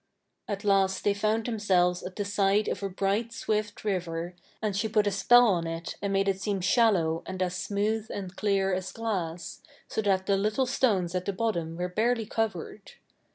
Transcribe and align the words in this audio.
At 0.47 0.63
last 0.63 1.03
they 1.03 1.13
found 1.13 1.45
themselves 1.45 2.01
at 2.01 2.15
the 2.15 2.25
side 2.25 2.67
of 2.67 2.81
a 2.81 2.89
bright 2.89 3.31
swift 3.31 3.83
river, 3.85 4.33
and 4.59 4.75
she 4.75 4.89
put 4.89 5.05
a 5.05 5.11
spell 5.11 5.45
on 5.49 5.67
it 5.67 5.95
and 6.01 6.11
made 6.11 6.27
it 6.27 6.41
seem 6.41 6.59
shallow 6.59 7.21
and 7.27 7.39
as 7.43 7.55
smooth 7.55 8.07
and 8.11 8.35
clear 8.35 8.73
as 8.73 8.91
glass, 8.91 9.61
so 9.87 10.01
that 10.01 10.25
the 10.25 10.37
little 10.37 10.65
stones 10.65 11.13
at 11.13 11.25
the 11.25 11.33
bottom 11.33 11.75
were 11.77 11.87
barely 11.87 12.25
covered. 12.25 12.93